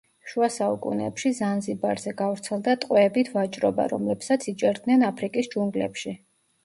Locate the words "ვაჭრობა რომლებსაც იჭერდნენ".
3.35-5.07